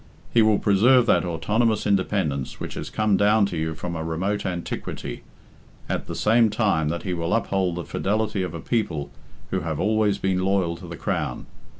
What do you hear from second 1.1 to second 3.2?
autonomous independence which has come